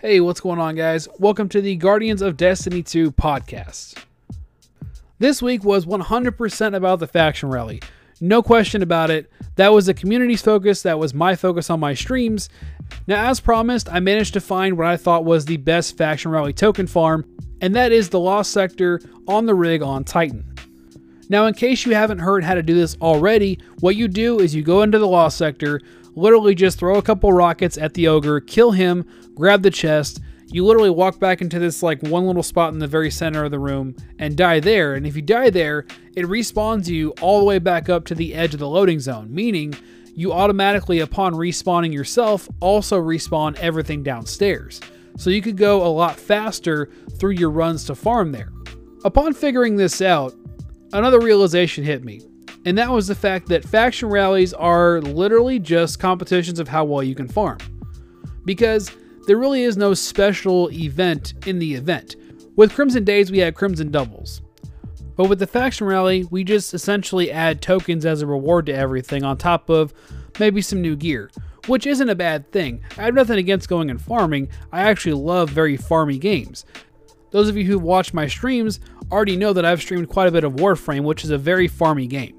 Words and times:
Hey, 0.00 0.20
what's 0.20 0.38
going 0.38 0.60
on, 0.60 0.76
guys? 0.76 1.08
Welcome 1.18 1.48
to 1.48 1.60
the 1.60 1.74
Guardians 1.74 2.22
of 2.22 2.36
Destiny 2.36 2.84
2 2.84 3.10
podcast. 3.10 4.00
This 5.18 5.42
week 5.42 5.64
was 5.64 5.86
100% 5.86 6.76
about 6.76 7.00
the 7.00 7.08
faction 7.08 7.48
rally. 7.48 7.82
No 8.20 8.40
question 8.40 8.84
about 8.84 9.10
it. 9.10 9.28
That 9.56 9.72
was 9.72 9.86
the 9.86 9.94
community's 9.94 10.40
focus, 10.40 10.82
that 10.82 11.00
was 11.00 11.14
my 11.14 11.34
focus 11.34 11.68
on 11.68 11.80
my 11.80 11.94
streams. 11.94 12.48
Now, 13.08 13.28
as 13.28 13.40
promised, 13.40 13.92
I 13.92 13.98
managed 13.98 14.34
to 14.34 14.40
find 14.40 14.78
what 14.78 14.86
I 14.86 14.96
thought 14.96 15.24
was 15.24 15.44
the 15.44 15.56
best 15.56 15.96
faction 15.96 16.30
rally 16.30 16.52
token 16.52 16.86
farm, 16.86 17.28
and 17.60 17.74
that 17.74 17.90
is 17.90 18.08
the 18.08 18.20
Lost 18.20 18.52
Sector 18.52 19.00
on 19.26 19.46
the 19.46 19.54
rig 19.56 19.82
on 19.82 20.04
Titan. 20.04 20.54
Now, 21.28 21.46
in 21.46 21.54
case 21.54 21.84
you 21.84 21.96
haven't 21.96 22.20
heard 22.20 22.44
how 22.44 22.54
to 22.54 22.62
do 22.62 22.74
this 22.76 22.96
already, 23.02 23.58
what 23.80 23.96
you 23.96 24.06
do 24.06 24.38
is 24.38 24.54
you 24.54 24.62
go 24.62 24.82
into 24.82 25.00
the 25.00 25.08
Lost 25.08 25.36
Sector, 25.36 25.80
literally 26.18 26.54
just 26.54 26.78
throw 26.78 26.96
a 26.96 27.02
couple 27.02 27.32
rockets 27.32 27.78
at 27.78 27.94
the 27.94 28.08
ogre, 28.08 28.40
kill 28.40 28.72
him, 28.72 29.06
grab 29.34 29.62
the 29.62 29.70
chest. 29.70 30.20
You 30.46 30.64
literally 30.64 30.90
walk 30.90 31.18
back 31.20 31.40
into 31.40 31.58
this 31.58 31.82
like 31.82 32.02
one 32.02 32.26
little 32.26 32.42
spot 32.42 32.72
in 32.72 32.78
the 32.78 32.86
very 32.86 33.10
center 33.10 33.44
of 33.44 33.50
the 33.50 33.58
room 33.58 33.94
and 34.18 34.36
die 34.36 34.60
there. 34.60 34.94
And 34.94 35.06
if 35.06 35.14
you 35.14 35.22
die 35.22 35.50
there, 35.50 35.86
it 36.16 36.24
respawns 36.24 36.88
you 36.88 37.10
all 37.20 37.38
the 37.38 37.44
way 37.44 37.58
back 37.58 37.88
up 37.88 38.04
to 38.06 38.14
the 38.14 38.34
edge 38.34 38.54
of 38.54 38.60
the 38.60 38.68
loading 38.68 38.98
zone, 38.98 39.32
meaning 39.32 39.74
you 40.14 40.32
automatically, 40.32 40.98
upon 40.98 41.34
respawning 41.34 41.92
yourself, 41.92 42.48
also 42.60 43.00
respawn 43.00 43.56
everything 43.58 44.02
downstairs. 44.02 44.80
So 45.16 45.30
you 45.30 45.40
could 45.40 45.56
go 45.56 45.86
a 45.86 45.88
lot 45.88 46.18
faster 46.18 46.90
through 47.18 47.32
your 47.32 47.50
runs 47.50 47.84
to 47.84 47.94
farm 47.94 48.32
there. 48.32 48.52
Upon 49.04 49.32
figuring 49.32 49.76
this 49.76 50.02
out, 50.02 50.34
another 50.92 51.20
realization 51.20 51.84
hit 51.84 52.02
me 52.02 52.22
and 52.64 52.76
that 52.76 52.90
was 52.90 53.06
the 53.06 53.14
fact 53.14 53.48
that 53.48 53.64
faction 53.64 54.08
rallies 54.08 54.52
are 54.52 55.00
literally 55.00 55.58
just 55.58 55.98
competitions 55.98 56.58
of 56.58 56.68
how 56.68 56.84
well 56.84 57.02
you 57.02 57.14
can 57.14 57.28
farm. 57.28 57.58
Because 58.44 58.90
there 59.26 59.38
really 59.38 59.62
is 59.62 59.76
no 59.76 59.94
special 59.94 60.70
event 60.70 61.34
in 61.46 61.58
the 61.58 61.74
event. 61.74 62.16
With 62.56 62.72
Crimson 62.72 63.04
Days, 63.04 63.30
we 63.30 63.38
had 63.38 63.54
Crimson 63.54 63.90
Doubles. 63.90 64.42
But 65.16 65.28
with 65.28 65.38
the 65.38 65.46
faction 65.46 65.86
rally, 65.86 66.24
we 66.30 66.44
just 66.44 66.72
essentially 66.74 67.30
add 67.30 67.60
tokens 67.60 68.06
as 68.06 68.22
a 68.22 68.26
reward 68.26 68.66
to 68.66 68.74
everything 68.74 69.24
on 69.24 69.36
top 69.36 69.68
of 69.68 69.92
maybe 70.38 70.62
some 70.62 70.80
new 70.80 70.94
gear, 70.94 71.30
which 71.66 71.86
isn't 71.86 72.08
a 72.08 72.14
bad 72.14 72.50
thing. 72.52 72.82
I 72.96 73.02
have 73.02 73.14
nothing 73.14 73.38
against 73.38 73.68
going 73.68 73.90
and 73.90 74.00
farming, 74.00 74.48
I 74.72 74.82
actually 74.82 75.14
love 75.14 75.50
very 75.50 75.76
farmy 75.76 76.20
games. 76.20 76.64
Those 77.30 77.48
of 77.48 77.56
you 77.56 77.64
who 77.64 77.78
watch 77.78 78.14
my 78.14 78.26
streams 78.26 78.80
already 79.10 79.36
know 79.36 79.52
that 79.52 79.64
I've 79.64 79.82
streamed 79.82 80.08
quite 80.08 80.28
a 80.28 80.32
bit 80.32 80.44
of 80.44 80.54
Warframe, 80.54 81.02
which 81.02 81.24
is 81.24 81.30
a 81.30 81.38
very 81.38 81.68
farmy 81.68 82.08
game. 82.08 82.37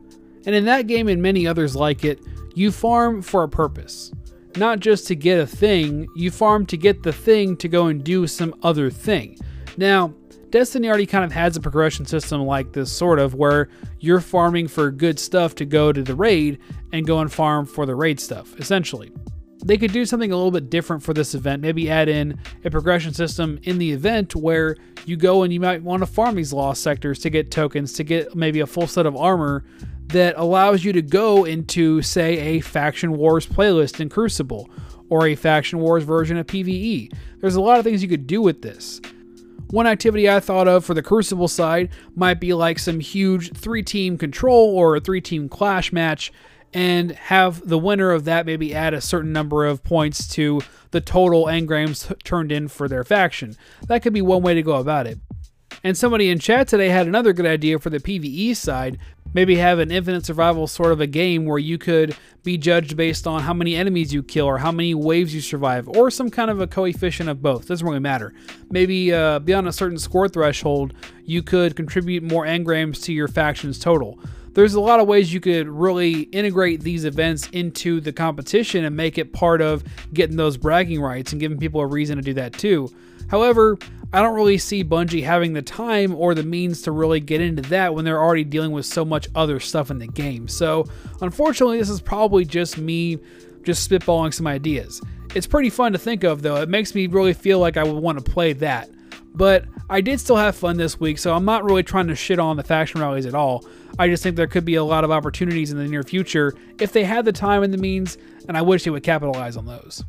And 0.49 0.55
in 0.55 0.65
that 0.65 0.87
game 0.87 1.07
and 1.07 1.21
many 1.21 1.45
others 1.45 1.75
like 1.75 2.03
it, 2.03 2.21
you 2.55 2.71
farm 2.71 3.21
for 3.21 3.43
a 3.43 3.47
purpose. 3.47 4.11
Not 4.57 4.79
just 4.79 5.05
to 5.05 5.15
get 5.15 5.39
a 5.39 5.45
thing, 5.45 6.07
you 6.15 6.31
farm 6.31 6.65
to 6.65 6.75
get 6.75 7.03
the 7.03 7.13
thing 7.13 7.55
to 7.57 7.67
go 7.67 7.85
and 7.85 8.03
do 8.03 8.25
some 8.25 8.55
other 8.63 8.89
thing. 8.89 9.37
Now, 9.77 10.11
Destiny 10.49 10.87
already 10.87 11.05
kind 11.05 11.23
of 11.23 11.31
has 11.33 11.55
a 11.55 11.61
progression 11.61 12.07
system 12.07 12.41
like 12.47 12.73
this, 12.73 12.91
sort 12.91 13.19
of, 13.19 13.35
where 13.35 13.69
you're 13.99 14.21
farming 14.21 14.69
for 14.69 14.89
good 14.89 15.19
stuff 15.19 15.53
to 15.53 15.65
go 15.65 15.93
to 15.93 16.01
the 16.01 16.15
raid 16.15 16.57
and 16.93 17.05
go 17.05 17.19
and 17.19 17.31
farm 17.31 17.67
for 17.67 17.85
the 17.85 17.93
raid 17.93 18.19
stuff, 18.19 18.59
essentially. 18.59 19.11
They 19.63 19.77
could 19.77 19.91
do 19.91 20.03
something 20.03 20.31
a 20.31 20.35
little 20.35 20.49
bit 20.49 20.71
different 20.71 21.03
for 21.03 21.13
this 21.13 21.35
event, 21.35 21.61
maybe 21.61 21.91
add 21.91 22.09
in 22.09 22.39
a 22.65 22.71
progression 22.71 23.13
system 23.13 23.59
in 23.63 23.77
the 23.77 23.91
event 23.91 24.35
where 24.35 24.77
you 25.05 25.15
go 25.15 25.43
and 25.43 25.53
you 25.53 25.59
might 25.59 25.83
want 25.83 26.01
to 26.01 26.07
farm 26.07 26.33
these 26.33 26.53
lost 26.53 26.81
sectors 26.81 27.19
to 27.19 27.29
get 27.29 27.51
tokens, 27.51 27.93
to 27.93 28.03
get 28.03 28.35
maybe 28.35 28.61
a 28.61 28.65
full 28.65 28.87
set 28.87 29.05
of 29.05 29.15
armor 29.15 29.63
that 30.09 30.35
allows 30.37 30.83
you 30.83 30.93
to 30.93 31.01
go 31.01 31.45
into, 31.45 32.01
say, 32.01 32.37
a 32.37 32.59
Faction 32.61 33.17
Wars 33.17 33.45
playlist 33.45 33.99
in 33.99 34.09
Crucible 34.09 34.69
or 35.09 35.27
a 35.27 35.35
Faction 35.35 35.79
Wars 35.79 36.03
version 36.03 36.37
of 36.37 36.47
PvE. 36.47 37.13
There's 37.39 37.55
a 37.55 37.61
lot 37.61 37.79
of 37.79 37.83
things 37.83 38.01
you 38.01 38.09
could 38.09 38.27
do 38.27 38.41
with 38.41 38.61
this. 38.61 39.01
One 39.69 39.85
activity 39.85 40.27
I 40.27 40.39
thought 40.39 40.67
of 40.67 40.83
for 40.83 40.95
the 40.95 41.03
Crucible 41.03 41.47
side 41.47 41.89
might 42.15 42.39
be 42.39 42.53
like 42.53 42.79
some 42.79 42.99
huge 42.99 43.53
three 43.53 43.83
team 43.83 44.17
control 44.17 44.75
or 44.75 44.95
a 44.95 44.99
three 44.99 45.21
team 45.21 45.47
clash 45.47 45.93
match 45.93 46.31
and 46.73 47.11
have 47.11 47.67
the 47.67 47.77
winner 47.77 48.11
of 48.11 48.25
that 48.25 48.45
maybe 48.45 48.73
add 48.73 48.93
a 48.93 49.01
certain 49.01 49.31
number 49.31 49.65
of 49.65 49.83
points 49.83 50.27
to 50.27 50.61
the 50.91 51.01
total 51.01 51.45
engrams 51.45 52.11
turned 52.23 52.51
in 52.51 52.67
for 52.67 52.87
their 52.87 53.03
faction. 53.03 53.55
That 53.87 54.01
could 54.01 54.13
be 54.13 54.21
one 54.21 54.41
way 54.41 54.55
to 54.55 54.63
go 54.63 54.75
about 54.75 55.07
it. 55.07 55.19
And 55.83 55.97
somebody 55.97 56.29
in 56.29 56.39
chat 56.39 56.67
today 56.67 56.89
had 56.89 57.07
another 57.07 57.33
good 57.33 57.45
idea 57.45 57.79
for 57.79 57.89
the 57.89 57.99
PvE 57.99 58.55
side, 58.55 58.97
maybe 59.33 59.55
have 59.55 59.79
an 59.79 59.91
infinite 59.91 60.25
survival 60.25 60.67
sort 60.67 60.91
of 60.91 61.01
a 61.01 61.07
game 61.07 61.45
where 61.45 61.57
you 61.57 61.77
could 61.77 62.15
be 62.43 62.57
judged 62.57 62.95
based 62.95 63.27
on 63.27 63.41
how 63.41 63.53
many 63.53 63.75
enemies 63.75 64.13
you 64.13 64.23
kill 64.23 64.45
or 64.45 64.57
how 64.57 64.71
many 64.71 64.93
waves 64.93 65.33
you 65.33 65.41
survive 65.41 65.87
or 65.89 66.09
some 66.09 66.29
kind 66.29 66.49
of 66.49 66.61
a 66.61 66.67
coefficient 66.67 67.29
of 67.29 67.41
both. 67.41 67.67
Doesn't 67.67 67.85
really 67.85 67.99
matter. 67.99 68.33
Maybe 68.69 69.13
uh, 69.13 69.39
beyond 69.39 69.67
a 69.67 69.73
certain 69.73 69.97
score 69.97 70.27
threshold 70.27 70.93
you 71.25 71.43
could 71.43 71.75
contribute 71.75 72.23
more 72.23 72.45
engrams 72.45 73.03
to 73.03 73.13
your 73.13 73.27
faction's 73.27 73.77
total. 73.77 74.19
There's 74.53 74.73
a 74.73 74.81
lot 74.81 74.99
of 74.99 75.07
ways 75.07 75.31
you 75.31 75.39
could 75.39 75.67
really 75.67 76.21
integrate 76.21 76.81
these 76.81 77.05
events 77.05 77.47
into 77.49 78.01
the 78.01 78.11
competition 78.11 78.83
and 78.83 78.95
make 78.95 79.17
it 79.17 79.31
part 79.31 79.61
of 79.61 79.83
getting 80.11 80.37
those 80.37 80.57
bragging 80.57 81.01
rights 81.01 81.31
and 81.31 81.39
giving 81.39 81.59
people 81.59 81.81
a 81.81 81.85
reason 81.85 82.17
to 82.17 82.23
do 82.23 82.33
that 82.33 82.53
too 82.53 82.89
However, 83.29 83.77
I 84.11 84.21
don't 84.21 84.35
really 84.35 84.57
see 84.57 84.83
Bungie 84.83 85.23
having 85.23 85.53
the 85.53 85.61
time 85.61 86.15
or 86.15 86.33
the 86.33 86.43
means 86.43 86.81
to 86.83 86.91
really 86.91 87.19
get 87.19 87.41
into 87.41 87.61
that 87.69 87.93
when 87.93 88.05
they're 88.05 88.21
already 88.21 88.43
dealing 88.43 88.71
with 88.71 88.85
so 88.85 89.05
much 89.05 89.27
other 89.35 89.59
stuff 89.59 89.91
in 89.91 89.99
the 89.99 90.07
game. 90.07 90.47
So, 90.47 90.85
unfortunately, 91.21 91.77
this 91.77 91.89
is 91.89 92.01
probably 92.01 92.43
just 92.43 92.77
me 92.77 93.19
just 93.63 93.87
spitballing 93.87 94.33
some 94.33 94.47
ideas. 94.47 94.99
It's 95.35 95.45
pretty 95.45 95.69
fun 95.69 95.91
to 95.93 95.99
think 95.99 96.23
of, 96.23 96.41
though. 96.41 96.55
It 96.55 96.69
makes 96.69 96.95
me 96.95 97.05
really 97.05 97.33
feel 97.33 97.59
like 97.59 97.77
I 97.77 97.83
would 97.83 98.01
want 98.01 98.23
to 98.23 98.31
play 98.31 98.53
that. 98.53 98.89
But 99.35 99.65
I 99.91 100.01
did 100.01 100.19
still 100.19 100.37
have 100.37 100.55
fun 100.55 100.77
this 100.77 100.99
week, 100.99 101.19
so 101.19 101.35
I'm 101.35 101.45
not 101.45 101.63
really 101.63 101.83
trying 101.83 102.07
to 102.07 102.15
shit 102.15 102.39
on 102.39 102.57
the 102.57 102.63
faction 102.63 102.99
rallies 102.99 103.27
at 103.27 103.35
all. 103.35 103.63
I 103.99 104.07
just 104.07 104.23
think 104.23 104.35
there 104.35 104.47
could 104.47 104.65
be 104.65 104.75
a 104.75 104.83
lot 104.83 105.03
of 105.03 105.11
opportunities 105.11 105.71
in 105.71 105.77
the 105.77 105.87
near 105.87 106.01
future 106.01 106.55
if 106.79 106.91
they 106.91 107.03
had 107.03 107.25
the 107.25 107.31
time 107.31 107.61
and 107.61 107.71
the 107.71 107.77
means, 107.77 108.17
and 108.47 108.57
I 108.57 108.63
wish 108.63 108.85
they 108.85 108.91
would 108.91 109.03
capitalize 109.03 109.55
on 109.55 109.67
those. 109.67 110.03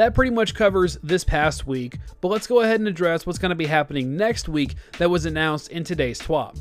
That 0.00 0.14
pretty 0.14 0.30
much 0.30 0.54
covers 0.54 0.96
this 1.02 1.24
past 1.24 1.66
week, 1.66 1.98
but 2.22 2.28
let's 2.28 2.46
go 2.46 2.62
ahead 2.62 2.80
and 2.80 2.88
address 2.88 3.26
what's 3.26 3.38
going 3.38 3.50
to 3.50 3.54
be 3.54 3.66
happening 3.66 4.16
next 4.16 4.48
week 4.48 4.76
that 4.96 5.10
was 5.10 5.26
announced 5.26 5.68
in 5.68 5.84
today's 5.84 6.18
TWAB. 6.18 6.58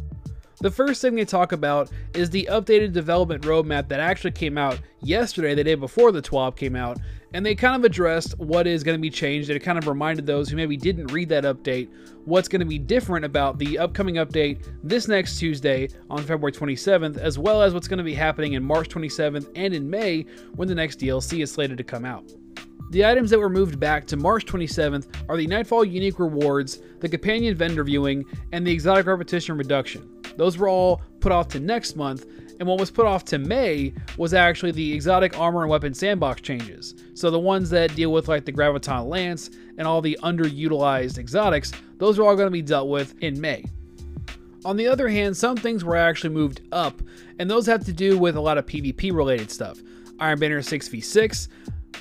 The 0.59 0.69
first 0.69 1.01
thing 1.01 1.15
they 1.15 1.23
talk 1.23 1.53
about 1.53 1.89
is 2.13 2.29
the 2.29 2.49
updated 2.51 2.91
development 2.91 3.43
roadmap 3.43 3.87
that 3.87 4.01
actually 4.01 4.31
came 4.31 4.57
out 4.57 4.81
yesterday, 4.99 5.55
the 5.55 5.63
day 5.63 5.75
before 5.75 6.11
the 6.11 6.21
TWAB 6.21 6.57
came 6.57 6.75
out, 6.75 6.97
and 7.33 7.45
they 7.45 7.55
kind 7.55 7.77
of 7.77 7.85
addressed 7.85 8.37
what 8.39 8.67
is 8.67 8.83
going 8.83 8.97
to 8.97 9.01
be 9.01 9.09
changed. 9.09 9.49
and 9.49 9.55
It 9.55 9.61
kind 9.61 9.77
of 9.77 9.87
reminded 9.87 10.25
those 10.25 10.49
who 10.49 10.57
maybe 10.57 10.75
didn't 10.75 11.13
read 11.13 11.29
that 11.29 11.45
update 11.45 11.87
what's 12.25 12.49
going 12.49 12.59
to 12.59 12.65
be 12.65 12.77
different 12.77 13.23
about 13.23 13.57
the 13.57 13.79
upcoming 13.79 14.15
update 14.15 14.67
this 14.83 15.07
next 15.07 15.39
Tuesday 15.39 15.87
on 16.09 16.19
February 16.23 16.51
27th, 16.51 17.17
as 17.17 17.39
well 17.39 17.61
as 17.61 17.73
what's 17.73 17.87
going 17.87 17.99
to 17.99 18.03
be 18.03 18.13
happening 18.13 18.51
in 18.53 18.63
March 18.65 18.89
27th 18.89 19.49
and 19.55 19.73
in 19.73 19.89
May 19.89 20.25
when 20.57 20.67
the 20.67 20.75
next 20.75 20.99
DLC 20.99 21.41
is 21.41 21.53
slated 21.53 21.77
to 21.77 21.85
come 21.85 22.03
out. 22.03 22.29
The 22.89 23.05
items 23.05 23.29
that 23.29 23.39
were 23.39 23.49
moved 23.49 23.79
back 23.79 24.07
to 24.07 24.17
March 24.17 24.45
27th 24.45 25.07
are 25.29 25.37
the 25.37 25.45
Nightfall 25.45 25.85
Unique 25.85 26.17
Rewards, 26.17 26.79
the 27.01 27.07
Companion 27.09 27.55
Vendor 27.55 27.83
Viewing, 27.83 28.25
and 28.51 28.65
the 28.65 28.71
Exotic 28.71 29.05
Repetition 29.05 29.57
Reduction. 29.57 30.09
Those 30.37 30.57
were 30.57 30.69
all 30.69 31.03
put 31.19 31.31
off 31.31 31.49
to 31.49 31.59
next 31.59 31.95
month, 31.95 32.25
and 32.59 32.67
what 32.67 32.79
was 32.79 32.89
put 32.89 33.05
off 33.05 33.23
to 33.25 33.37
May 33.37 33.93
was 34.17 34.33
actually 34.33 34.71
the 34.71 34.91
Exotic 34.91 35.37
Armor 35.39 35.61
and 35.61 35.69
Weapon 35.69 35.93
Sandbox 35.93 36.41
changes. 36.41 36.95
So 37.13 37.29
the 37.29 37.39
ones 37.39 37.69
that 37.69 37.93
deal 37.93 38.11
with 38.11 38.27
like 38.27 38.45
the 38.45 38.51
Graviton 38.51 39.07
Lance 39.07 39.51
and 39.77 39.87
all 39.87 40.01
the 40.01 40.17
underutilized 40.23 41.19
exotics, 41.19 41.71
those 41.99 42.17
are 42.17 42.23
all 42.23 42.35
going 42.35 42.47
to 42.47 42.51
be 42.51 42.63
dealt 42.63 42.89
with 42.89 43.13
in 43.21 43.39
May. 43.39 43.65
On 44.65 44.77
the 44.77 44.87
other 44.87 45.09
hand, 45.09 45.37
some 45.37 45.55
things 45.55 45.83
were 45.83 45.95
actually 45.95 46.31
moved 46.31 46.61
up, 46.71 47.01
and 47.37 47.49
those 47.49 47.67
have 47.67 47.85
to 47.85 47.93
do 47.93 48.17
with 48.17 48.35
a 48.35 48.41
lot 48.41 48.57
of 48.57 48.65
PvP 48.65 49.13
related 49.15 49.51
stuff. 49.51 49.79
Iron 50.19 50.39
Banner 50.39 50.59
6v6, 50.59 51.47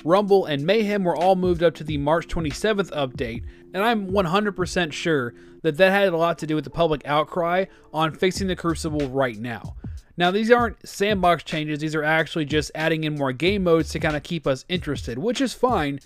Rumble, 0.03 0.45
and 0.45 0.65
Mayhem 0.65 1.03
were 1.03 1.15
all 1.15 1.35
moved 1.35 1.63
up 1.63 1.75
to 1.75 1.83
the 1.83 1.97
March 1.97 2.27
27th 2.27 2.91
update, 2.91 3.43
and 3.73 3.83
I'm 3.83 4.11
100% 4.11 4.91
sure 4.93 5.33
that 5.61 5.77
that 5.77 5.91
had 5.91 6.13
a 6.13 6.17
lot 6.17 6.37
to 6.39 6.47
do 6.47 6.55
with 6.55 6.63
the 6.63 6.69
public 6.69 7.01
outcry 7.05 7.65
on 7.93 8.15
fixing 8.15 8.47
the 8.47 8.55
Crucible 8.55 9.09
right 9.09 9.37
now. 9.37 9.75
Now, 10.17 10.31
these 10.31 10.51
aren't 10.51 10.85
sandbox 10.87 11.43
changes, 11.43 11.79
these 11.79 11.95
are 11.95 12.03
actually 12.03 12.45
just 12.45 12.71
adding 12.75 13.05
in 13.05 13.15
more 13.15 13.31
game 13.31 13.63
modes 13.63 13.89
to 13.91 13.99
kind 13.99 14.17
of 14.17 14.23
keep 14.23 14.45
us 14.47 14.65
interested, 14.67 15.17
which 15.17 15.39
is 15.39 15.53
fine. 15.53 15.99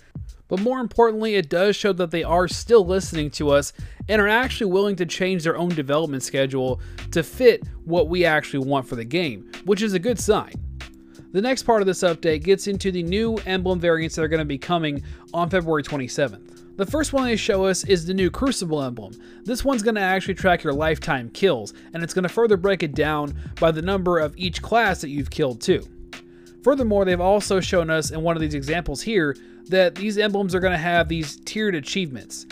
But 0.46 0.60
more 0.60 0.78
importantly, 0.78 1.34
it 1.34 1.48
does 1.48 1.74
show 1.74 1.92
that 1.94 2.10
they 2.10 2.22
are 2.22 2.46
still 2.46 2.86
listening 2.86 3.30
to 3.32 3.50
us 3.50 3.72
and 4.08 4.20
are 4.20 4.28
actually 4.28 4.70
willing 4.70 4.94
to 4.96 5.06
change 5.06 5.42
their 5.42 5.56
own 5.56 5.70
development 5.70 6.22
schedule 6.22 6.80
to 7.10 7.22
fit 7.22 7.64
what 7.84 8.08
we 8.08 8.24
actually 8.24 8.64
want 8.64 8.86
for 8.86 8.94
the 8.94 9.04
game, 9.04 9.50
which 9.64 9.82
is 9.82 9.94
a 9.94 9.98
good 9.98 10.20
sign. 10.20 10.63
The 11.34 11.42
next 11.42 11.64
part 11.64 11.82
of 11.82 11.86
this 11.86 12.04
update 12.04 12.44
gets 12.44 12.68
into 12.68 12.92
the 12.92 13.02
new 13.02 13.34
emblem 13.44 13.80
variants 13.80 14.14
that 14.14 14.22
are 14.22 14.28
going 14.28 14.38
to 14.38 14.44
be 14.44 14.56
coming 14.56 15.02
on 15.32 15.50
February 15.50 15.82
27th. 15.82 16.76
The 16.76 16.86
first 16.86 17.12
one 17.12 17.24
they 17.24 17.34
show 17.34 17.64
us 17.64 17.82
is 17.82 18.06
the 18.06 18.14
new 18.14 18.30
Crucible 18.30 18.80
emblem. 18.80 19.14
This 19.42 19.64
one's 19.64 19.82
going 19.82 19.96
to 19.96 20.00
actually 20.00 20.34
track 20.34 20.62
your 20.62 20.72
lifetime 20.72 21.30
kills, 21.30 21.74
and 21.92 22.04
it's 22.04 22.14
going 22.14 22.22
to 22.22 22.28
further 22.28 22.56
break 22.56 22.84
it 22.84 22.94
down 22.94 23.34
by 23.58 23.72
the 23.72 23.82
number 23.82 24.20
of 24.20 24.32
each 24.36 24.62
class 24.62 25.00
that 25.00 25.08
you've 25.08 25.28
killed 25.28 25.60
too. 25.60 25.84
Furthermore, 26.62 27.04
they've 27.04 27.20
also 27.20 27.58
shown 27.58 27.90
us 27.90 28.12
in 28.12 28.22
one 28.22 28.36
of 28.36 28.40
these 28.40 28.54
examples 28.54 29.02
here 29.02 29.36
that 29.70 29.96
these 29.96 30.18
emblems 30.18 30.54
are 30.54 30.60
going 30.60 30.70
to 30.70 30.78
have 30.78 31.08
these 31.08 31.38
tiered 31.38 31.74
achievements. 31.74 32.46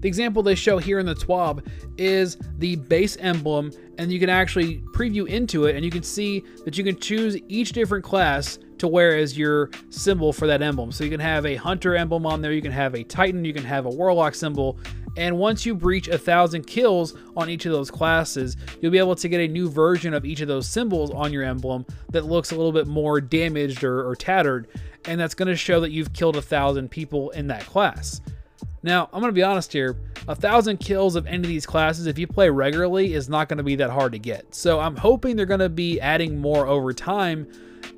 The 0.00 0.08
example 0.08 0.42
they 0.42 0.54
show 0.54 0.78
here 0.78 0.98
in 0.98 1.06
the 1.06 1.14
TWAB 1.14 1.66
is 1.96 2.36
the 2.58 2.76
base 2.76 3.16
emblem, 3.16 3.72
and 3.98 4.12
you 4.12 4.20
can 4.20 4.28
actually 4.28 4.78
preview 4.92 5.26
into 5.26 5.64
it, 5.64 5.74
and 5.74 5.84
you 5.84 5.90
can 5.90 6.02
see 6.02 6.44
that 6.64 6.76
you 6.76 6.84
can 6.84 6.98
choose 6.98 7.36
each 7.48 7.72
different 7.72 8.04
class 8.04 8.58
to 8.78 8.88
wear 8.88 9.16
as 9.16 9.38
your 9.38 9.70
symbol 9.88 10.32
for 10.32 10.46
that 10.46 10.60
emblem. 10.60 10.92
So 10.92 11.02
you 11.02 11.10
can 11.10 11.20
have 11.20 11.46
a 11.46 11.56
hunter 11.56 11.96
emblem 11.96 12.26
on 12.26 12.42
there, 12.42 12.52
you 12.52 12.62
can 12.62 12.72
have 12.72 12.94
a 12.94 13.02
titan, 13.04 13.44
you 13.44 13.54
can 13.54 13.64
have 13.64 13.86
a 13.86 13.90
warlock 13.90 14.34
symbol, 14.34 14.78
and 15.16 15.38
once 15.38 15.64
you 15.64 15.74
breach 15.74 16.08
a 16.08 16.18
thousand 16.18 16.66
kills 16.66 17.14
on 17.36 17.48
each 17.48 17.64
of 17.64 17.72
those 17.72 17.90
classes, 17.90 18.56
you'll 18.80 18.92
be 18.92 18.98
able 18.98 19.16
to 19.16 19.28
get 19.28 19.40
a 19.40 19.48
new 19.48 19.70
version 19.70 20.12
of 20.12 20.26
each 20.26 20.42
of 20.42 20.48
those 20.48 20.68
symbols 20.68 21.10
on 21.10 21.32
your 21.32 21.42
emblem 21.42 21.86
that 22.10 22.26
looks 22.26 22.52
a 22.52 22.54
little 22.54 22.72
bit 22.72 22.86
more 22.86 23.20
damaged 23.20 23.82
or, 23.82 24.06
or 24.06 24.14
tattered, 24.14 24.68
and 25.06 25.18
that's 25.18 25.34
going 25.34 25.48
to 25.48 25.56
show 25.56 25.80
that 25.80 25.90
you've 25.90 26.12
killed 26.12 26.36
a 26.36 26.42
thousand 26.42 26.90
people 26.90 27.30
in 27.30 27.46
that 27.46 27.64
class. 27.64 28.20
Now, 28.86 29.08
I'm 29.12 29.20
going 29.20 29.32
to 29.32 29.34
be 29.34 29.42
honest 29.42 29.72
here, 29.72 29.96
a 30.28 30.36
thousand 30.36 30.76
kills 30.76 31.16
of 31.16 31.26
any 31.26 31.38
of 31.38 31.48
these 31.48 31.66
classes, 31.66 32.06
if 32.06 32.20
you 32.20 32.28
play 32.28 32.48
regularly, 32.48 33.14
is 33.14 33.28
not 33.28 33.48
going 33.48 33.56
to 33.56 33.64
be 33.64 33.74
that 33.74 33.90
hard 33.90 34.12
to 34.12 34.18
get. 34.20 34.54
So 34.54 34.78
I'm 34.78 34.94
hoping 34.94 35.34
they're 35.34 35.44
going 35.44 35.58
to 35.58 35.68
be 35.68 36.00
adding 36.00 36.38
more 36.38 36.68
over 36.68 36.92
time 36.92 37.50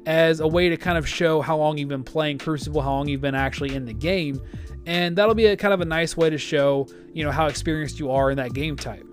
as 0.06 0.40
a 0.40 0.49
way 0.49 0.70
to 0.70 0.79
kind 0.79 0.96
of 0.96 1.06
show 1.06 1.43
how 1.43 1.58
long 1.58 1.76
you've 1.76 1.90
been 1.90 2.05
playing 2.05 2.38
Crucible, 2.38 2.81
how 2.81 2.93
long 2.93 3.06
you've 3.06 3.20
been 3.20 3.35
actually 3.35 3.75
in 3.75 3.85
the 3.85 3.93
game, 3.93 4.40
and 4.87 5.14
that'll 5.14 5.35
be 5.35 5.44
a 5.44 5.58
kind 5.58 5.75
of 5.75 5.82
a 5.82 5.85
nice 5.85 6.17
way 6.17 6.31
to 6.31 6.38
show, 6.38 6.88
you 7.12 7.23
know, 7.23 7.31
how 7.31 7.49
experienced 7.49 7.99
you 7.99 8.11
are 8.11 8.31
in 8.31 8.38
that 8.38 8.55
game 8.55 8.75
type. 8.75 9.05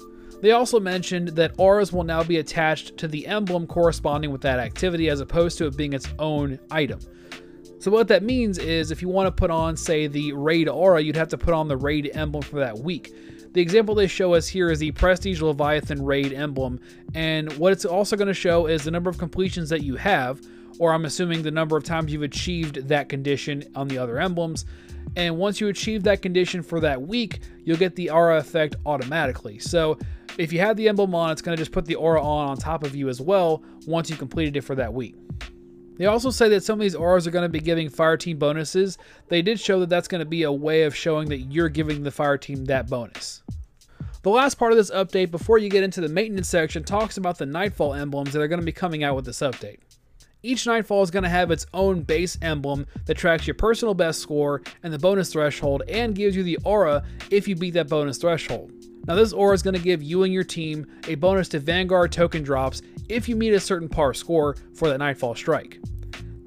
They 0.41 0.51
also 0.51 0.79
mentioned 0.79 1.27
that 1.29 1.55
auras 1.57 1.91
will 1.91 2.05
now 2.05 2.23
be 2.23 2.37
attached 2.37 2.95
to 2.99 3.09
the 3.09 3.27
emblem 3.27 3.67
corresponding 3.67 4.31
with 4.31 4.39
that 4.43 4.59
activity 4.59 5.09
as 5.09 5.19
opposed 5.19 5.57
to 5.57 5.65
it 5.65 5.75
being 5.75 5.91
its 5.91 6.07
own 6.19 6.57
item. 6.71 7.01
So 7.79 7.91
what 7.91 8.07
that 8.07 8.23
means 8.23 8.57
is 8.57 8.89
if 8.89 9.01
you 9.01 9.09
want 9.09 9.27
to 9.27 9.31
put 9.31 9.51
on, 9.51 9.75
say, 9.77 10.07
the 10.07 10.33
raid 10.33 10.67
aura, 10.67 11.01
you'd 11.01 11.15
have 11.15 11.27
to 11.29 11.37
put 11.37 11.53
on 11.53 11.67
the 11.67 11.77
raid 11.77 12.09
emblem 12.13 12.41
for 12.41 12.59
that 12.59 12.79
week. 12.79 13.13
The 13.53 13.61
example 13.61 13.95
they 13.95 14.07
show 14.07 14.33
us 14.33 14.47
here 14.47 14.69
is 14.69 14.79
the 14.79 14.91
Prestige 14.91 15.41
Leviathan 15.41 16.03
raid 16.03 16.33
emblem, 16.33 16.79
and 17.13 17.51
what 17.57 17.71
it's 17.71 17.85
also 17.85 18.17
going 18.17 18.27
to 18.27 18.33
show 18.33 18.65
is 18.65 18.83
the 18.83 18.91
number 18.91 19.09
of 19.09 19.17
completions 19.17 19.69
that 19.69 19.81
you 19.81 19.95
have, 19.95 20.41
or 20.77 20.93
I'm 20.93 21.05
assuming 21.05 21.41
the 21.41 21.51
number 21.51 21.77
of 21.77 21.83
times 21.85 22.11
you've 22.11 22.23
achieved 22.23 22.89
that 22.89 23.07
condition 23.07 23.63
on 23.75 23.87
the 23.87 23.97
other 23.97 24.19
emblems. 24.19 24.65
And 25.15 25.37
once 25.37 25.61
you 25.61 25.69
achieve 25.69 26.03
that 26.03 26.21
condition 26.21 26.61
for 26.61 26.81
that 26.81 27.01
week, 27.01 27.39
you'll 27.63 27.77
get 27.77 27.95
the 27.95 28.09
aura 28.09 28.37
effect 28.39 28.75
automatically. 28.85 29.59
So 29.59 29.97
if 30.37 30.51
you 30.51 30.59
have 30.59 30.75
the 30.75 30.89
emblem 30.89 31.15
on, 31.15 31.31
it's 31.31 31.41
going 31.41 31.55
to 31.55 31.61
just 31.61 31.71
put 31.71 31.85
the 31.85 31.95
aura 31.95 32.21
on 32.21 32.49
on 32.49 32.57
top 32.57 32.83
of 32.83 32.93
you 32.93 33.07
as 33.07 33.21
well 33.21 33.63
once 33.87 34.09
you 34.09 34.17
completed 34.17 34.57
it 34.57 34.61
for 34.61 34.75
that 34.75 34.93
week. 34.93 35.15
They 35.97 36.05
also 36.05 36.29
say 36.29 36.49
that 36.49 36.63
some 36.63 36.79
of 36.79 36.83
these 36.83 36.95
auras 36.95 37.25
are 37.25 37.31
going 37.31 37.45
to 37.45 37.49
be 37.49 37.59
giving 37.59 37.89
fire 37.89 38.17
team 38.17 38.37
bonuses. 38.37 38.97
They 39.29 39.41
did 39.41 39.59
show 39.59 39.79
that 39.79 39.89
that's 39.89 40.07
going 40.07 40.19
to 40.19 40.25
be 40.25 40.43
a 40.43 40.51
way 40.51 40.83
of 40.83 40.95
showing 40.95 41.29
that 41.29 41.39
you're 41.39 41.69
giving 41.69 42.03
the 42.03 42.11
fire 42.11 42.37
team 42.37 42.65
that 42.65 42.89
bonus. 42.89 43.43
The 44.21 44.29
last 44.29 44.55
part 44.55 44.71
of 44.71 44.77
this 44.77 44.91
update 44.91 45.31
before 45.31 45.59
you 45.59 45.69
get 45.69 45.83
into 45.83 46.01
the 46.01 46.09
maintenance 46.09 46.49
section 46.49 46.83
talks 46.83 47.17
about 47.17 47.37
the 47.37 47.45
Nightfall 47.45 47.93
emblems 47.93 48.33
that 48.33 48.41
are 48.41 48.47
going 48.47 48.59
to 48.59 48.65
be 48.65 48.71
coming 48.71 49.03
out 49.03 49.15
with 49.15 49.25
this 49.25 49.39
update. 49.39 49.77
Each 50.41 50.65
Nightfall 50.65 51.03
is 51.03 51.11
going 51.11 51.23
to 51.23 51.29
have 51.29 51.49
its 51.49 51.65
own 51.73 52.01
base 52.01 52.37
emblem 52.41 52.85
that 53.05 53.17
tracks 53.17 53.47
your 53.47 53.53
personal 53.55 53.93
best 53.93 54.19
score 54.19 54.61
and 54.83 54.93
the 54.93 54.99
bonus 54.99 55.31
threshold 55.31 55.83
and 55.87 56.15
gives 56.15 56.35
you 56.35 56.43
the 56.43 56.59
aura 56.63 57.03
if 57.31 57.47
you 57.47 57.55
beat 57.55 57.75
that 57.75 57.89
bonus 57.89 58.17
threshold. 58.17 58.71
Now, 59.07 59.15
this 59.15 59.33
aura 59.33 59.53
is 59.53 59.61
going 59.61 59.75
to 59.75 59.81
give 59.81 60.01
you 60.01 60.23
and 60.23 60.33
your 60.33 60.43
team 60.43 60.87
a 61.07 61.15
bonus 61.15 61.47
to 61.49 61.59
Vanguard 61.59 62.11
token 62.11 62.41
drops 62.43 62.81
if 63.07 63.29
you 63.29 63.35
meet 63.35 63.53
a 63.53 63.59
certain 63.59 63.87
par 63.87 64.13
score 64.13 64.55
for 64.73 64.89
that 64.89 64.97
Nightfall 64.97 65.35
strike. 65.35 65.79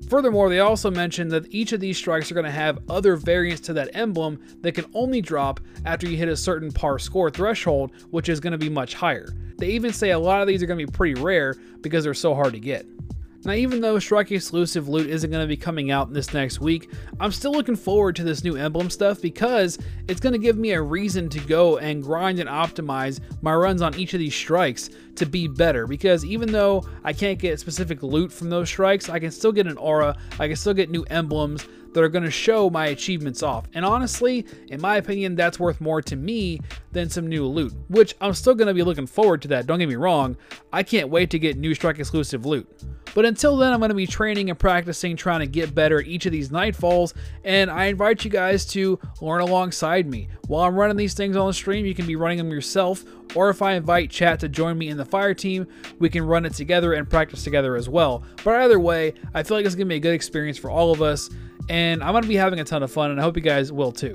Furthermore, 0.09 0.49
they 0.49 0.61
also 0.61 0.91
mentioned 0.91 1.31
that 1.31 1.53
each 1.55 1.73
of 1.73 1.81
these 1.81 1.99
strikes 1.99 2.31
are 2.31 2.35
going 2.35 2.47
to 2.47 2.51
have 2.51 2.79
other 2.89 3.15
variants 3.15 3.61
to 3.61 3.75
that 3.75 3.91
emblem 3.93 4.41
that 4.63 4.73
can 4.73 4.87
only 4.95 5.21
drop 5.21 5.61
after 5.85 6.09
you 6.09 6.17
hit 6.17 6.29
a 6.29 6.37
certain 6.37 6.73
par 6.73 6.99
score 6.99 7.31
threshold, 7.31 7.93
which 8.11 8.29
is 8.29 8.41
going 8.41 8.53
to 8.53 8.59
be 8.59 8.71
much 8.71 8.95
higher. 8.95 9.29
They 9.59 9.69
even 9.69 9.93
say 9.93 10.11
a 10.11 10.19
lot 10.19 10.41
of 10.41 10.49
these 10.49 10.63
are 10.63 10.67
going 10.67 10.79
to 10.79 10.87
be 10.87 10.91
pretty 10.91 11.21
rare 11.21 11.55
because 11.83 12.05
they're 12.05 12.15
so 12.15 12.35
hard 12.35 12.55
to 12.55 12.61
get. 12.61 12.87
Now, 13.45 13.53
even 13.53 13.81
though 13.81 13.99
Strike 14.01 14.33
exclusive 14.33 14.89
loot 14.89 15.09
isn't 15.09 15.31
going 15.31 15.43
to 15.43 15.49
be 15.49 15.57
coming 15.57 15.91
out 15.93 16.13
this 16.13 16.35
next 16.35 16.61
week, 16.61 16.91
I'm 17.21 17.31
still 17.31 17.53
looking 17.53 17.77
forward 17.77 18.17
to 18.17 18.25
this 18.25 18.43
new 18.43 18.57
emblem 18.57 18.91
stuff 18.91 19.23
because 19.23 19.79
it's 20.09 20.21
going 20.21 20.33
to 20.33 20.41
give 20.41 20.59
me 20.59 20.73
a 20.73 20.83
reason 20.83 21.29
to 21.31 21.41
go 21.41 21.79
and 21.79 22.03
grind 22.03 22.41
and 22.41 22.49
optimize 22.49 23.21
my 23.41 23.55
runs 23.55 23.81
on 23.81 23.95
each 23.95 24.13
of 24.13 24.19
these 24.19 24.35
strikes 24.35 24.91
to 25.15 25.25
be 25.25 25.47
better. 25.47 25.87
Because 25.87 26.25
even 26.25 26.51
though 26.51 26.85
I 27.05 27.13
can't 27.13 27.39
get 27.39 27.61
specific 27.61 28.03
loot 28.03 28.33
from 28.33 28.51
those 28.51 28.69
strikes, 28.69 29.09
I 29.09 29.21
can 29.21 29.31
still 29.31 29.53
get 29.53 29.69
an 29.69 29.77
aura, 29.77 30.17
I 30.41 30.49
can 30.49 30.57
still 30.57 30.75
get 30.75 30.91
new 30.91 31.05
emblems 31.05 31.65
that 31.93 32.03
are 32.03 32.09
going 32.09 32.25
to 32.25 32.31
show 32.31 32.71
my 32.71 32.87
achievements 32.87 33.43
off. 33.43 33.67
And 33.75 33.85
honestly, 33.85 34.47
in 34.69 34.81
my 34.81 34.97
opinion, 34.97 35.35
that's 35.35 35.59
worth 35.59 35.81
more 35.81 36.03
to 36.03 36.17
me 36.17 36.61
than 36.93 37.09
some 37.09 37.27
new 37.27 37.47
loot, 37.47 37.73
which 37.89 38.15
I'm 38.21 38.35
still 38.35 38.55
going 38.55 38.69
to 38.69 38.75
be 38.75 38.83
looking 38.83 39.07
forward 39.07 39.43
to 39.43 39.49
that. 39.49 39.67
Don't 39.67 39.79
get 39.79 39.89
me 39.89 39.97
wrong, 39.97 40.37
I 40.73 40.83
can't 40.83 41.09
wait 41.09 41.31
to 41.31 41.39
get 41.39 41.57
new 41.57 41.75
Strike 41.75 41.99
exclusive 41.99 42.47
loot. 42.47 42.69
But 43.15 43.25
until 43.25 43.57
then, 43.57 43.73
I'm 43.73 43.81
going 43.81 43.89
to 43.89 43.95
be 43.95 44.07
training 44.07 44.51
and 44.51 44.59
practicing 44.59 45.17
trying 45.17 45.41
to 45.41 45.47
get 45.47 45.75
better 45.75 46.01
at 46.01 46.07
each 46.07 46.27
of 46.27 46.33
these 46.33 46.51
nightfalls, 46.51 47.15
and 47.43 47.71
I 47.71 47.87
invite 47.87 48.25
you 48.25 48.31
guys 48.31 48.67
to 48.67 48.99
learn 49.21 49.41
alongside 49.41 50.07
me. 50.07 50.29
While 50.47 50.65
I'm 50.65 50.77
running 50.77 50.97
these 50.97 51.15
things 51.15 51.37
on 51.37 51.47
the 51.47 51.53
stream, 51.53 51.87
you 51.87 51.95
can 51.95 52.07
be 52.07 52.17
running 52.17 52.39
them 52.39 52.51
yourself, 52.51 53.05
or 53.35 53.51
if 53.51 53.63
I 53.63 53.75
invite 53.75 54.11
chat 54.11 54.41
to 54.41 54.49
join 54.49 54.79
me 54.79 54.89
in 54.89 54.97
the 54.97 55.05
fire 55.05 55.35
team, 55.35 55.67
we 55.99 56.09
can 56.09 56.25
run 56.27 56.45
it 56.45 56.55
together 56.55 56.95
and 56.95 57.09
practice 57.09 57.45
together 57.45 57.77
as 57.77 57.89
well. 57.89 58.25
But 58.45 58.57
either 58.63 58.81
way, 58.81 59.15
I 59.35 59.43
feel 59.43 59.57
like 59.57 59.67
it's 59.67 59.75
going 59.75 59.87
to 59.87 59.93
be 59.93 59.97
a 59.97 60.01
good 60.01 60.15
experience 60.15 60.59
for 60.59 60.71
all 60.71 60.93
of 60.93 61.03
us, 61.03 61.31
and 61.69 62.03
I'm 62.03 62.21
to 62.21 62.29
be 62.29 62.37
having 62.37 62.61
a 62.61 62.65
ton 62.65 62.83
of 62.83 62.91
fun, 62.91 63.11
and 63.11 63.21
I 63.21 63.23
hope 63.23 63.37
you 63.37 63.43
guys 63.43 63.73
will 63.73 63.93
too. 63.93 64.15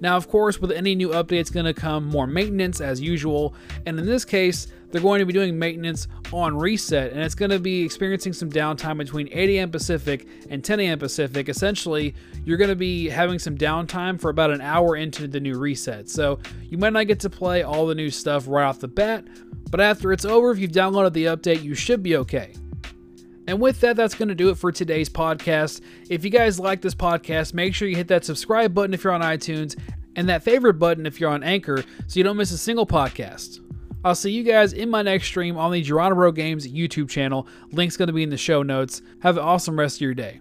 Now, 0.00 0.16
of 0.16 0.28
course, 0.28 0.60
with 0.60 0.70
any 0.70 0.94
new 0.94 1.10
updates 1.10 1.52
going 1.52 1.66
to 1.66 1.74
come 1.74 2.04
more 2.04 2.26
maintenance 2.26 2.80
as 2.80 3.00
usual, 3.00 3.54
and 3.86 3.98
in 3.98 4.06
this 4.06 4.24
case, 4.24 4.66
they're 4.90 5.00
going 5.00 5.20
to 5.20 5.26
be 5.26 5.32
doing 5.32 5.58
maintenance 5.58 6.06
on 6.32 6.56
reset, 6.56 7.12
and 7.12 7.20
it's 7.20 7.34
going 7.34 7.50
to 7.50 7.58
be 7.58 7.84
experiencing 7.84 8.32
some 8.32 8.50
downtime 8.50 8.98
between 8.98 9.28
8 9.32 9.50
a.m. 9.50 9.70
Pacific 9.70 10.26
and 10.48 10.64
10 10.64 10.80
a.m. 10.80 10.98
Pacific. 10.98 11.48
Essentially, 11.48 12.14
you're 12.44 12.58
going 12.58 12.70
to 12.70 12.76
be 12.76 13.08
having 13.08 13.38
some 13.38 13.56
downtime 13.56 14.20
for 14.20 14.30
about 14.30 14.50
an 14.50 14.60
hour 14.60 14.96
into 14.96 15.26
the 15.26 15.40
new 15.40 15.58
reset. 15.58 16.08
So 16.08 16.38
you 16.68 16.78
might 16.78 16.92
not 16.92 17.06
get 17.06 17.20
to 17.20 17.30
play 17.30 17.62
all 17.62 17.86
the 17.86 17.94
new 17.94 18.10
stuff 18.10 18.46
right 18.46 18.64
off 18.64 18.80
the 18.80 18.88
bat, 18.88 19.24
but 19.70 19.80
after 19.80 20.12
it's 20.12 20.24
over, 20.24 20.50
if 20.50 20.58
you've 20.58 20.72
downloaded 20.72 21.12
the 21.12 21.24
update, 21.26 21.62
you 21.62 21.74
should 21.74 22.02
be 22.02 22.16
okay. 22.16 22.54
And 23.46 23.60
with 23.60 23.80
that, 23.80 23.96
that's 23.96 24.14
going 24.14 24.28
to 24.28 24.34
do 24.34 24.50
it 24.50 24.58
for 24.58 24.72
today's 24.72 25.08
podcast. 25.08 25.80
If 26.10 26.24
you 26.24 26.30
guys 26.30 26.58
like 26.58 26.80
this 26.80 26.94
podcast, 26.94 27.54
make 27.54 27.74
sure 27.74 27.86
you 27.88 27.96
hit 27.96 28.08
that 28.08 28.24
subscribe 28.24 28.74
button 28.74 28.94
if 28.94 29.04
you're 29.04 29.12
on 29.12 29.22
iTunes 29.22 29.78
and 30.16 30.28
that 30.28 30.42
favorite 30.42 30.74
button 30.74 31.06
if 31.06 31.20
you're 31.20 31.30
on 31.30 31.44
Anchor 31.44 31.84
so 32.06 32.18
you 32.18 32.24
don't 32.24 32.36
miss 32.36 32.50
a 32.50 32.58
single 32.58 32.86
podcast. 32.86 33.60
I'll 34.04 34.14
see 34.14 34.30
you 34.30 34.44
guys 34.44 34.72
in 34.72 34.88
my 34.88 35.02
next 35.02 35.26
stream 35.26 35.56
on 35.56 35.72
the 35.72 35.82
Geronimo 35.82 36.30
Games 36.32 36.66
YouTube 36.66 37.08
channel. 37.08 37.48
Link's 37.72 37.96
going 37.96 38.06
to 38.06 38.12
be 38.12 38.22
in 38.22 38.30
the 38.30 38.36
show 38.36 38.62
notes. 38.62 39.02
Have 39.20 39.36
an 39.36 39.42
awesome 39.42 39.78
rest 39.78 39.96
of 39.96 40.02
your 40.02 40.14
day. 40.14 40.40